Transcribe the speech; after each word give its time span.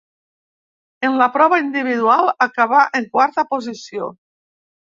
En 1.09 1.17
la 1.19 1.27
prova 1.35 1.59
individual 1.65 2.31
acabà 2.47 2.81
en 3.01 3.09
quarta 3.15 3.47
posició. 3.55 4.13